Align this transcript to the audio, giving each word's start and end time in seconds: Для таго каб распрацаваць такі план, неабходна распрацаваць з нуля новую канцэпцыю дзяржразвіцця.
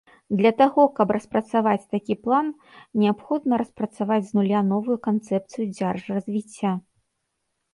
Для 0.37 0.51
таго 0.61 0.83
каб 0.99 1.11
распрацаваць 1.15 1.89
такі 1.95 2.15
план, 2.23 2.47
неабходна 3.01 3.53
распрацаваць 3.63 4.25
з 4.31 4.41
нуля 4.41 4.59
новую 4.71 4.97
канцэпцыю 5.07 5.65
дзяржразвіцця. 5.77 6.71